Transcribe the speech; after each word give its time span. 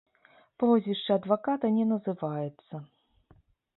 Прозвішча 0.63 1.11
адваката 1.21 1.67
не 1.77 1.85
называецца. 1.93 2.75